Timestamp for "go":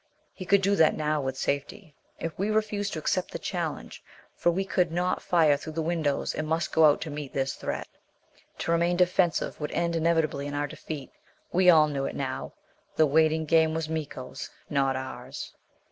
6.71-6.85